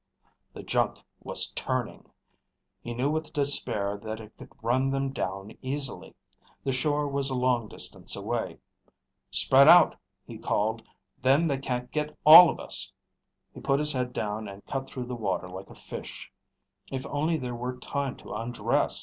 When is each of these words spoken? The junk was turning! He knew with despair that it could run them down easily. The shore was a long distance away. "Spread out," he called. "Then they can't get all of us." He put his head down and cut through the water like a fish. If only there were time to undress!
The 0.53 0.63
junk 0.63 1.03
was 1.21 1.51
turning! 1.51 2.09
He 2.81 2.95
knew 2.95 3.11
with 3.11 3.33
despair 3.33 3.99
that 4.01 4.19
it 4.19 4.35
could 4.35 4.49
run 4.63 4.89
them 4.89 5.11
down 5.13 5.55
easily. 5.61 6.15
The 6.63 6.71
shore 6.71 7.07
was 7.07 7.29
a 7.29 7.35
long 7.37 7.67
distance 7.67 8.15
away. 8.15 8.57
"Spread 9.29 9.67
out," 9.67 9.95
he 10.25 10.39
called. 10.39 10.81
"Then 11.21 11.47
they 11.47 11.59
can't 11.59 11.91
get 11.91 12.17
all 12.25 12.49
of 12.49 12.59
us." 12.59 12.91
He 13.53 13.59
put 13.61 13.77
his 13.77 13.93
head 13.93 14.11
down 14.11 14.47
and 14.47 14.65
cut 14.65 14.89
through 14.89 15.05
the 15.05 15.13
water 15.15 15.47
like 15.47 15.69
a 15.69 15.75
fish. 15.75 16.31
If 16.91 17.05
only 17.05 17.37
there 17.37 17.53
were 17.53 17.77
time 17.77 18.17
to 18.17 18.33
undress! 18.33 18.99